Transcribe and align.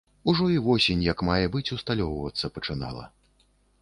Ужо 0.31 0.45
і 0.53 0.55
восень 0.67 1.03
як 1.07 1.21
мае 1.29 1.45
быць 1.55 1.73
усталёўвацца 1.77 2.51
пачынала. 2.57 3.03